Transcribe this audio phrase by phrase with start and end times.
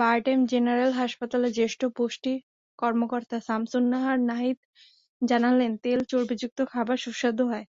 [0.00, 2.32] BIRDEM general হাসপাতালের জ্যেষ্ঠ পুষ্টি
[2.78, 4.58] কর্মকর্তা শামসুন্নাহার নাহিদ
[5.22, 7.66] জানালেন, তেল-চর্বিযুক্ত খাবার সুস্বাদু হয়।